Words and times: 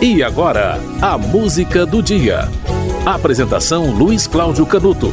E 0.00 0.22
agora, 0.22 0.78
a 1.02 1.18
música 1.18 1.84
do 1.84 2.00
dia. 2.00 2.48
Apresentação 3.04 3.90
Luiz 3.90 4.28
Cláudio 4.28 4.64
Canuto. 4.64 5.10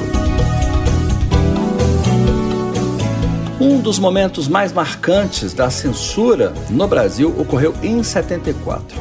Um 3.60 3.80
dos 3.80 3.98
momentos 3.98 4.48
mais 4.48 4.72
marcantes 4.72 5.56
da 5.56 5.72
censura 5.72 6.54
no 6.70 6.88
Brasil 6.88 7.34
ocorreu 7.36 7.74
em 7.82 8.04
74. 8.04 8.96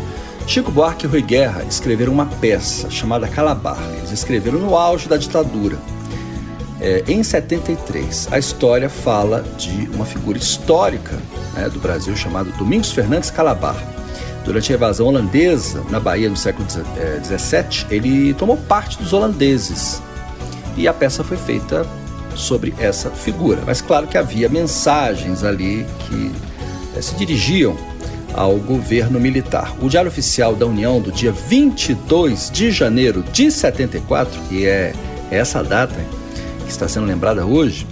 Chico 0.47 0.71
Buarque 0.71 1.05
e 1.05 1.09
Rui 1.09 1.21
Guerra 1.21 1.65
escreveram 1.69 2.15
uma 2.15 2.25
peça 2.25 2.89
chamada 2.89 3.29
Calabar. 3.29 3.79
Eles 3.99 4.11
escreveram 4.11 4.61
no 4.61 4.75
auge 4.79 5.07
da 5.07 5.19
ditadura. 5.19 5.77
É, 6.81 7.05
em 7.07 7.23
73, 7.23 8.29
a 8.31 8.39
história 8.39 8.89
fala 8.89 9.45
de 9.59 9.87
uma 9.93 10.07
figura 10.07 10.39
histórica 10.39 11.19
né, 11.53 11.69
do 11.69 11.79
Brasil 11.79 12.17
chamado 12.17 12.51
Domingos 12.53 12.91
Fernandes 12.91 13.31
Calabar. 13.31 13.77
Durante 14.45 14.73
a 14.73 14.77
invasão 14.77 15.07
holandesa 15.07 15.83
na 15.91 15.99
Bahia 15.99 16.29
no 16.29 16.37
século 16.37 16.69
XVII, 16.69 16.85
eh, 16.99 17.95
ele 17.95 18.35
tomou 18.35 18.57
parte 18.57 18.99
dos 18.99 19.13
holandeses 19.13 20.03
e 20.77 20.87
a 20.87 20.93
peça 20.93 21.25
foi 21.25 21.37
feita 21.37 21.87
sobre 22.35 22.75
essa 22.79 23.11
figura. 23.11 23.63
Mas 23.65 23.81
claro 23.81 24.07
que 24.07 24.19
havia 24.19 24.49
mensagens 24.49 25.45
ali 25.45 25.87
que 26.01 26.33
é, 26.97 27.01
se 27.01 27.15
dirigiam 27.15 27.77
ao 28.35 28.57
governo 28.57 29.21
militar. 29.21 29.75
O 29.81 29.89
Diário 29.89 30.09
Oficial 30.11 30.55
da 30.57 30.67
União 30.67 31.01
do 31.01 31.13
dia 31.13 31.33
22 31.33 32.51
de 32.51 32.71
janeiro 32.71 33.25
de 33.33 33.51
74, 33.51 34.39
que 34.49 34.67
é 34.67 34.93
essa 35.31 35.63
data 35.63 35.95
que 36.65 36.71
está 36.71 36.89
sendo 36.89 37.07
lembrada 37.07 37.47
hoje, 37.47 37.87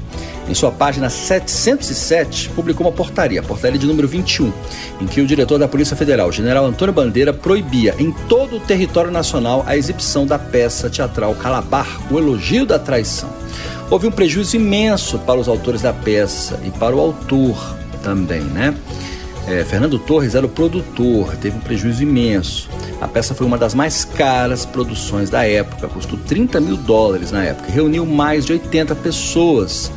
em 0.52 0.54
sua 0.54 0.70
página 0.70 1.08
707, 1.08 2.50
publicou 2.50 2.86
uma 2.86 2.92
portaria, 2.92 3.42
portaria 3.42 3.78
de 3.78 3.86
número 3.86 4.06
21, 4.06 4.52
em 5.00 5.06
que 5.06 5.22
o 5.22 5.26
diretor 5.26 5.58
da 5.58 5.66
Polícia 5.66 5.96
Federal, 5.96 6.30
general 6.30 6.66
Antônio 6.66 6.92
Bandeira, 6.92 7.32
proibia 7.32 7.94
em 7.98 8.12
todo 8.28 8.56
o 8.56 8.60
território 8.60 9.10
nacional 9.10 9.64
a 9.66 9.78
exibição 9.78 10.26
da 10.26 10.38
peça 10.38 10.90
teatral 10.90 11.34
Calabar, 11.34 11.88
o 12.10 12.18
elogio 12.18 12.66
da 12.66 12.78
traição. 12.78 13.30
Houve 13.90 14.06
um 14.06 14.10
prejuízo 14.10 14.56
imenso 14.56 15.18
para 15.20 15.40
os 15.40 15.48
autores 15.48 15.80
da 15.80 15.92
peça 15.92 16.60
e 16.66 16.70
para 16.70 16.94
o 16.94 17.00
autor 17.00 17.56
também, 18.02 18.42
né? 18.42 18.74
É, 19.48 19.64
Fernando 19.64 19.98
Torres 19.98 20.34
era 20.34 20.44
o 20.44 20.48
produtor, 20.50 21.34
teve 21.36 21.56
um 21.56 21.60
prejuízo 21.60 22.02
imenso. 22.02 22.68
A 23.00 23.08
peça 23.08 23.34
foi 23.34 23.46
uma 23.46 23.56
das 23.56 23.74
mais 23.74 24.04
caras 24.04 24.66
produções 24.66 25.30
da 25.30 25.46
época, 25.48 25.88
custou 25.88 26.18
30 26.26 26.60
mil 26.60 26.76
dólares 26.76 27.32
na 27.32 27.42
época, 27.42 27.72
reuniu 27.72 28.04
mais 28.04 28.44
de 28.44 28.52
80 28.52 28.94
pessoas 28.96 29.90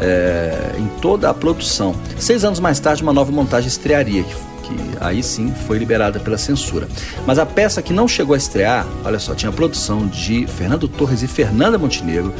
é, 0.00 0.72
em 0.78 0.86
toda 1.00 1.28
a 1.28 1.34
produção. 1.34 1.94
Seis 2.18 2.44
anos 2.44 2.58
mais 2.58 2.80
tarde, 2.80 3.02
uma 3.02 3.12
nova 3.12 3.30
montagem 3.30 3.68
estrearia, 3.68 4.24
que, 4.24 4.34
que 4.34 4.76
aí 5.00 5.22
sim 5.22 5.52
foi 5.66 5.78
liberada 5.78 6.18
pela 6.18 6.38
censura. 6.38 6.88
Mas 7.26 7.38
a 7.38 7.44
peça 7.44 7.82
que 7.82 7.92
não 7.92 8.08
chegou 8.08 8.34
a 8.34 8.38
estrear, 8.38 8.86
olha 9.04 9.18
só, 9.18 9.34
tinha 9.34 9.50
a 9.50 9.52
produção 9.52 10.06
de 10.06 10.46
Fernando 10.46 10.88
Torres 10.88 11.22
e 11.22 11.28
Fernanda 11.28 11.78
Montenegro, 11.78 12.32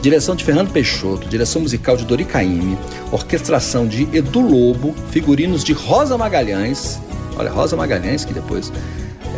direção 0.00 0.34
de 0.34 0.42
Fernando 0.42 0.72
Peixoto, 0.72 1.28
direção 1.28 1.62
musical 1.62 1.96
de 1.96 2.04
Dori 2.04 2.24
Caymmi, 2.24 2.76
orquestração 3.12 3.86
de 3.86 4.08
Edu 4.12 4.40
Lobo, 4.40 4.94
figurinos 5.10 5.62
de 5.62 5.72
Rosa 5.72 6.18
Magalhães, 6.18 6.98
olha, 7.36 7.50
Rosa 7.50 7.76
Magalhães, 7.76 8.24
que 8.24 8.32
depois 8.32 8.72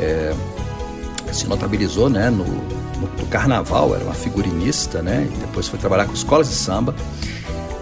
é, 0.01 0.33
se 1.33 1.47
notabilizou 1.47 2.09
né, 2.09 2.31
no, 2.31 2.45
no, 2.45 3.11
no, 3.19 3.27
carnaval, 3.29 3.95
era 3.95 4.05
uma 4.05 4.15
figurinista, 4.15 5.03
né, 5.03 5.29
e 5.35 5.39
depois 5.39 5.69
foi 5.69 5.79
trabalhar 5.79 6.07
com 6.07 6.15
escolas 6.15 6.49
de 6.49 6.55
samba. 6.55 6.95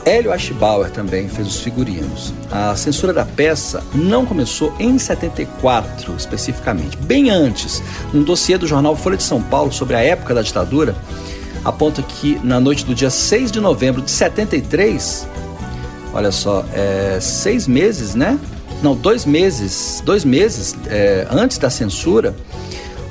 Hélio 0.04 0.32
Aschbauer 0.32 0.90
também 0.90 1.28
fez 1.28 1.46
os 1.46 1.60
figurinos. 1.60 2.32
A 2.50 2.74
censura 2.74 3.12
da 3.12 3.24
peça 3.24 3.82
não 3.94 4.26
começou 4.26 4.74
em 4.78 4.98
74, 4.98 6.14
especificamente. 6.16 6.96
Bem 6.96 7.30
antes, 7.30 7.82
um 8.12 8.22
dossiê 8.22 8.58
do 8.58 8.66
jornal 8.66 8.96
Folha 8.96 9.16
de 9.16 9.22
São 9.22 9.40
Paulo 9.40 9.72
sobre 9.72 9.94
a 9.94 10.00
época 10.00 10.34
da 10.34 10.42
ditadura 10.42 10.96
aponta 11.64 12.02
que 12.02 12.38
na 12.42 12.58
noite 12.58 12.84
do 12.84 12.94
dia 12.94 13.10
6 13.10 13.52
de 13.52 13.60
novembro 13.60 14.02
de 14.02 14.10
73, 14.10 15.28
olha 16.12 16.32
só, 16.32 16.64
é, 16.74 17.18
seis 17.20 17.68
meses, 17.68 18.14
né? 18.14 18.38
Não, 18.82 18.96
dois 18.96 19.24
meses, 19.24 20.02
dois 20.04 20.24
meses 20.24 20.74
é, 20.88 21.26
antes 21.30 21.58
da 21.58 21.70
censura, 21.70 22.34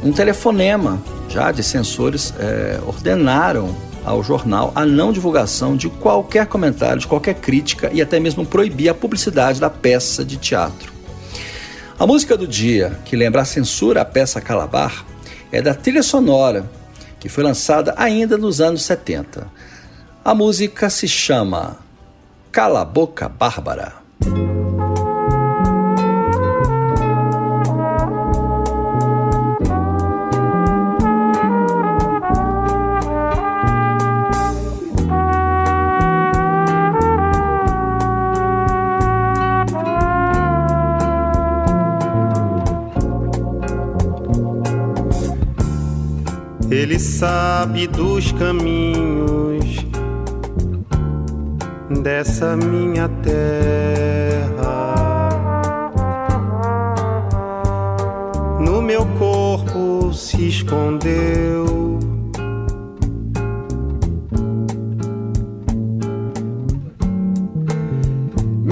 um 0.03 0.12
telefonema 0.12 1.01
já 1.30 1.51
de 1.53 1.63
censores 1.63 2.34
é, 2.38 2.78
ordenaram 2.85 3.74
ao 4.06 4.23
jornal 4.23 4.72
a 4.75 4.85
não 4.85 5.12
divulgação 5.12 5.75
de 5.75 5.89
qualquer 5.89 6.45
comentário, 6.47 7.00
de 7.00 7.07
qualquer 7.07 7.35
crítica 7.35 7.89
e 7.94 8.01
até 8.01 8.19
mesmo 8.19 8.45
proibir 8.45 8.89
a 8.89 8.94
publicidade 8.94 9.59
da 9.59 9.69
peça 9.69 10.23
de 10.23 10.38
teatro. 10.38 10.91
A 12.00 12.07
música 12.07 12.35
do 12.35 12.47
dia, 12.47 13.00
que 13.06 13.16
lembra 13.16 13.41
a 13.41 13.45
censura 13.45 14.01
à 14.01 14.06
peça 14.06 14.41
Calabar, 14.41 15.06
é 15.51 15.62
da 15.62 15.73
trilha 15.73 16.01
sonora, 16.01 16.66
que 17.19 17.29
foi 17.29 17.44
lançada 17.44 17.94
ainda 17.97 18.38
nos 18.38 18.59
anos 18.59 18.84
70. 18.84 19.47
A 20.25 20.33
música 20.33 20.89
se 20.89 21.07
chama 21.07 21.78
Cala 22.51 22.83
Boca 22.83 23.29
Bárbara. 23.29 23.94
Ele 46.71 46.97
sabe 46.97 47.85
dos 47.85 48.31
caminhos 48.31 49.85
dessa 52.01 52.55
minha 52.55 53.09
terra. 53.21 54.93
No 58.61 58.81
meu 58.81 59.05
corpo 59.19 60.13
se 60.13 60.47
escondeu. 60.47 61.99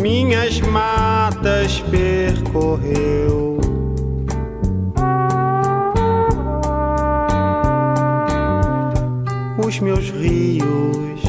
Minhas 0.02 0.62
matas 0.62 1.82
percorreu. 1.92 3.49
Os 9.70 9.80
meus 9.82 10.10
rios, 10.10 11.22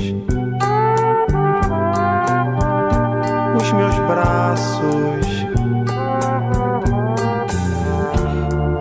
os 3.61 3.73
meus 3.73 3.95
braços. 4.09 5.27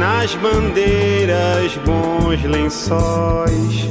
nas 0.00 0.34
bandeiras, 0.34 1.78
bons 1.86 2.42
lençóis 2.42 3.88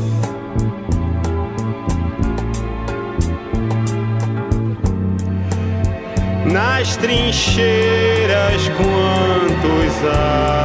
nas 6.48 6.96
trincheiras 6.98 8.70
quantos 8.70 10.04
ais. 10.04 10.57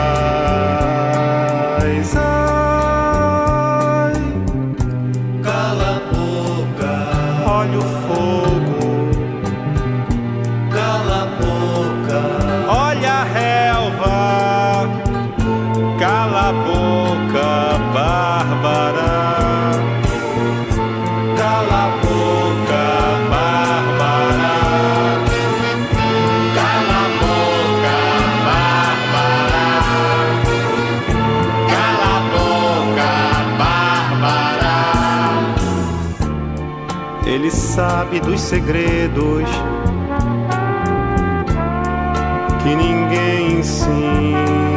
Sabe 37.74 38.20
dos 38.20 38.40
segredos 38.40 39.48
que 42.62 42.74
ninguém 42.76 43.60
ensina. 43.60 44.72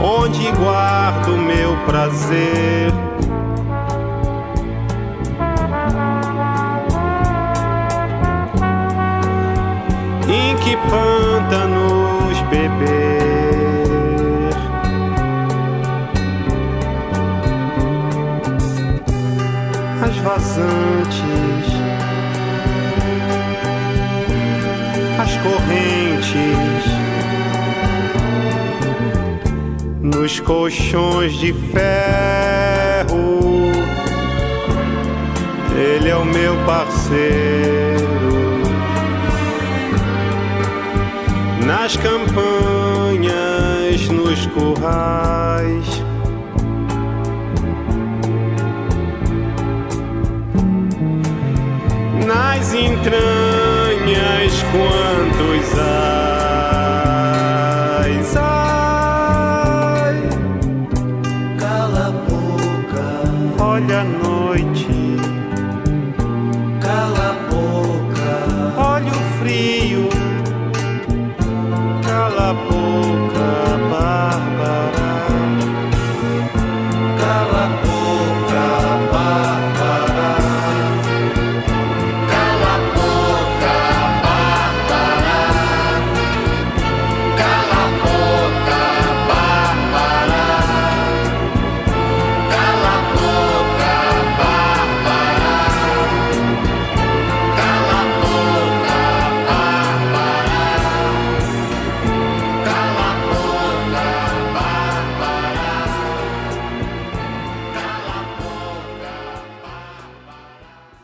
onde 0.00 0.50
guardo 0.52 1.36
meu 1.36 1.76
prazer. 1.86 2.92
Em 10.28 10.56
que 10.56 10.76
pântanos 10.76 11.81
vazantes, 20.22 21.20
as 25.20 25.36
correntes 25.38 26.92
nos 30.00 30.40
colchões 30.40 31.32
de 31.34 31.52
ferro. 31.52 33.40
Ele 35.74 36.08
é 36.08 36.16
o 36.16 36.24
meu 36.24 36.54
parceiro 36.64 38.12
nas 41.66 41.96
campanhas, 41.96 43.28
nos 44.08 44.46
currais. 44.46 45.41
Entranhas, 52.70 54.62
quantos 54.70 55.78
ais, 55.78 56.11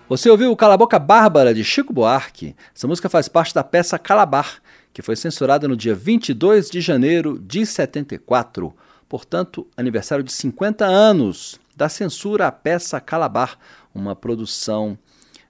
Você 0.08 0.30
ouviu 0.30 0.50
o 0.50 0.56
Cala 0.56 0.74
Boca 0.74 0.98
Bárbara 0.98 1.52
de 1.52 1.62
Chico 1.62 1.92
Buarque? 1.92 2.56
Essa 2.74 2.88
música 2.88 3.10
faz 3.10 3.28
parte 3.28 3.54
da 3.54 3.62
peça 3.62 3.98
Calabar, 3.98 4.62
que 4.90 5.02
foi 5.02 5.14
censurada 5.14 5.68
no 5.68 5.76
dia 5.76 5.94
22 5.94 6.70
de 6.70 6.80
janeiro 6.80 7.38
de 7.38 7.66
74. 7.66 8.74
Portanto, 9.06 9.66
aniversário 9.76 10.24
de 10.24 10.32
50 10.32 10.86
anos 10.86 11.60
da 11.76 11.90
censura 11.90 12.46
à 12.46 12.52
peça 12.52 12.98
Calabar, 13.02 13.58
uma 13.94 14.16
produção 14.16 14.98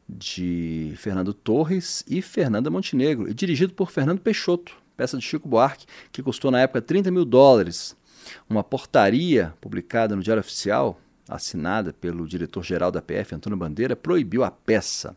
de 0.08 0.92
Fernando 0.96 1.32
Torres 1.32 2.04
e 2.08 2.20
Fernanda 2.20 2.68
Montenegro, 2.68 3.30
e 3.30 3.34
dirigido 3.34 3.72
por 3.74 3.92
Fernando 3.92 4.18
Peixoto, 4.18 4.72
peça 4.96 5.16
de 5.16 5.22
Chico 5.22 5.48
Buarque, 5.48 5.86
que 6.10 6.20
custou 6.20 6.50
na 6.50 6.60
época 6.62 6.82
30 6.82 7.12
mil 7.12 7.24
dólares. 7.24 7.96
Uma 8.50 8.64
portaria 8.64 9.54
publicada 9.60 10.16
no 10.16 10.22
Diário 10.22 10.40
Oficial, 10.40 10.98
assinada 11.28 11.92
pelo 11.92 12.26
diretor-geral 12.26 12.90
da 12.90 13.02
PF, 13.02 13.34
Antônio 13.34 13.58
Bandeira, 13.58 13.94
proibiu 13.94 14.44
a 14.44 14.50
peça. 14.50 15.16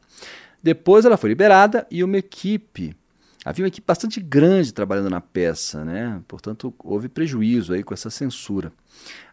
Depois 0.61 1.05
ela 1.05 1.17
foi 1.17 1.29
liberada 1.29 1.87
e 1.89 2.03
uma 2.03 2.17
equipe, 2.17 2.95
havia 3.43 3.63
uma 3.63 3.69
equipe 3.69 3.85
bastante 3.85 4.19
grande 4.19 4.73
trabalhando 4.73 5.09
na 5.09 5.21
peça, 5.21 5.83
né? 5.83 6.21
portanto 6.27 6.73
houve 6.79 7.09
prejuízo 7.09 7.73
aí 7.73 7.83
com 7.83 7.93
essa 7.93 8.09
censura. 8.09 8.71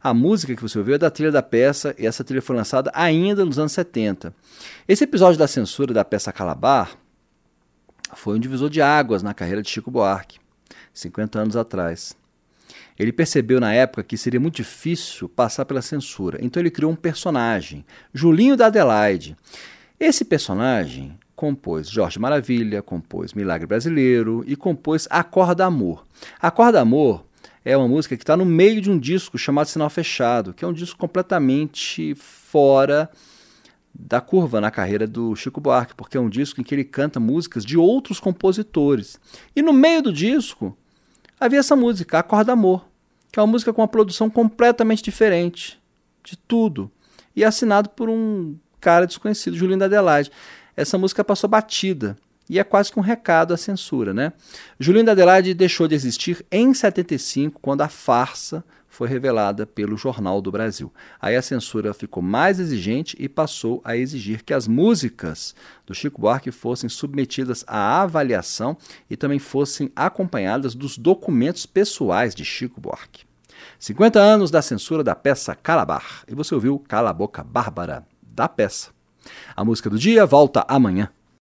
A 0.02 0.14
música 0.14 0.54
que 0.54 0.62
você 0.62 0.78
ouviu 0.78 0.94
é 0.94 0.98
da 0.98 1.10
trilha 1.10 1.32
da 1.32 1.42
peça 1.42 1.94
e 1.98 2.06
essa 2.06 2.24
trilha 2.24 2.40
foi 2.40 2.56
lançada 2.56 2.90
ainda 2.94 3.44
nos 3.44 3.58
anos 3.58 3.72
70. 3.72 4.32
Esse 4.86 5.04
episódio 5.04 5.38
da 5.38 5.46
censura 5.46 5.92
da 5.92 6.04
peça 6.04 6.32
Calabar 6.32 6.96
foi 8.14 8.36
um 8.36 8.40
divisor 8.40 8.70
de 8.70 8.80
águas 8.80 9.22
na 9.22 9.34
carreira 9.34 9.60
de 9.60 9.68
Chico 9.68 9.90
Buarque, 9.90 10.38
50 10.94 11.40
anos 11.40 11.56
atrás. 11.56 12.16
Ele 12.98 13.12
percebeu 13.12 13.60
na 13.60 13.72
época 13.72 14.02
que 14.02 14.16
seria 14.16 14.40
muito 14.40 14.56
difícil 14.56 15.28
passar 15.28 15.64
pela 15.64 15.80
censura, 15.80 16.38
então 16.42 16.60
ele 16.60 16.70
criou 16.70 16.90
um 16.90 16.96
personagem, 16.96 17.84
Julinho 18.12 18.56
da 18.56 18.66
Adelaide. 18.66 19.36
Esse 20.00 20.24
personagem 20.24 21.16
compôs 21.36 21.88
Jorge 21.88 22.18
Maravilha, 22.18 22.82
compôs 22.82 23.32
Milagre 23.32 23.66
Brasileiro 23.66 24.42
e 24.46 24.56
compôs 24.56 25.06
Acorda 25.08 25.64
Amor. 25.64 26.04
Acorda 26.40 26.80
Amor 26.80 27.24
é 27.64 27.76
uma 27.76 27.86
música 27.86 28.16
que 28.16 28.24
está 28.24 28.36
no 28.36 28.44
meio 28.44 28.80
de 28.80 28.90
um 28.90 28.98
disco 28.98 29.38
chamado 29.38 29.68
Sinal 29.68 29.90
Fechado, 29.90 30.52
que 30.52 30.64
é 30.64 30.68
um 30.68 30.72
disco 30.72 30.98
completamente 30.98 32.14
fora 32.16 33.08
da 33.94 34.20
curva 34.20 34.60
na 34.60 34.70
carreira 34.70 35.06
do 35.06 35.36
Chico 35.36 35.60
Buarque, 35.60 35.94
porque 35.94 36.16
é 36.16 36.20
um 36.20 36.28
disco 36.28 36.60
em 36.60 36.64
que 36.64 36.74
ele 36.74 36.84
canta 36.84 37.20
músicas 37.20 37.64
de 37.64 37.76
outros 37.76 38.18
compositores. 38.18 39.20
E 39.54 39.62
no 39.62 39.72
meio 39.72 40.02
do 40.02 40.12
disco 40.12 40.76
havia 41.38 41.60
essa 41.60 41.76
música, 41.76 42.18
Acorda 42.18 42.52
Amor, 42.52 42.87
que 43.30 43.38
é 43.38 43.42
uma 43.42 43.46
música 43.46 43.72
com 43.72 43.82
uma 43.82 43.88
produção 43.88 44.28
completamente 44.30 45.02
diferente 45.02 45.80
de 46.24 46.36
tudo. 46.36 46.90
E 47.34 47.44
assinado 47.44 47.90
por 47.90 48.08
um 48.08 48.56
cara 48.80 49.06
desconhecido, 49.06 49.56
Julinho 49.56 49.78
da 49.78 49.86
Adelaide. 49.86 50.30
Essa 50.76 50.98
música 50.98 51.24
passou 51.24 51.48
batida. 51.48 52.16
E 52.48 52.58
é 52.58 52.64
quase 52.64 52.90
que 52.90 52.98
um 52.98 53.02
recado 53.02 53.52
à 53.52 53.56
censura, 53.56 54.14
né? 54.14 54.32
Julinho 54.80 55.04
da 55.04 55.12
Adelaide 55.12 55.52
deixou 55.52 55.86
de 55.86 55.94
existir 55.94 56.44
em 56.50 56.72
75, 56.72 57.60
quando 57.60 57.82
a 57.82 57.88
farsa 57.88 58.64
foi 58.98 59.06
revelada 59.06 59.64
pelo 59.64 59.96
Jornal 59.96 60.42
do 60.42 60.50
Brasil. 60.50 60.92
Aí 61.22 61.36
a 61.36 61.40
censura 61.40 61.94
ficou 61.94 62.20
mais 62.20 62.58
exigente 62.58 63.16
e 63.16 63.28
passou 63.28 63.80
a 63.84 63.96
exigir 63.96 64.42
que 64.42 64.52
as 64.52 64.66
músicas 64.66 65.54
do 65.86 65.94
Chico 65.94 66.20
Buarque 66.20 66.50
fossem 66.50 66.88
submetidas 66.88 67.64
à 67.68 68.02
avaliação 68.02 68.76
e 69.08 69.16
também 69.16 69.38
fossem 69.38 69.92
acompanhadas 69.94 70.74
dos 70.74 70.98
documentos 70.98 71.64
pessoais 71.64 72.34
de 72.34 72.44
Chico 72.44 72.80
Buarque. 72.80 73.24
50 73.78 74.18
anos 74.18 74.50
da 74.50 74.60
censura 74.60 75.04
da 75.04 75.14
peça 75.14 75.54
Calabar. 75.54 76.24
E 76.26 76.34
você 76.34 76.52
ouviu 76.52 76.76
Cala 76.80 77.10
a 77.10 77.14
Boca 77.14 77.44
Bárbara 77.44 78.04
da 78.20 78.48
peça. 78.48 78.90
A 79.54 79.64
música 79.64 79.88
do 79.88 79.96
dia 79.96 80.26
volta 80.26 80.64
amanhã. 80.66 81.08